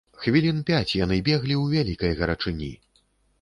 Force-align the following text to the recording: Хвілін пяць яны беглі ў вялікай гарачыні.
Хвілін 0.21 0.61
пяць 0.69 0.95
яны 0.99 1.17
беглі 1.27 1.55
ў 1.57 1.65
вялікай 1.75 2.17
гарачыні. 2.23 2.73